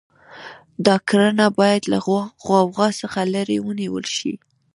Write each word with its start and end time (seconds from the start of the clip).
دا 0.85 0.95
کړنه 1.09 1.45
باید 1.59 1.81
له 1.91 1.97
غوغا 2.43 2.87
څخه 3.01 3.19
لرې 3.33 3.57
ونیول 3.67 4.05
شي. 4.17 4.33